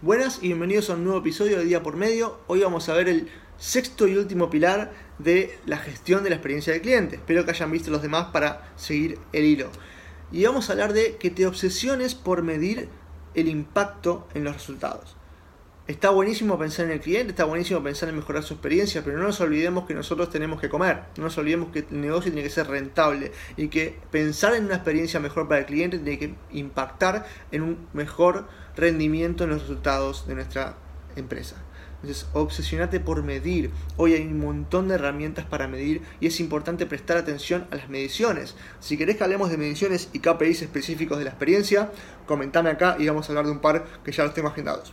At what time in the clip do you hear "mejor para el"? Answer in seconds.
25.18-25.64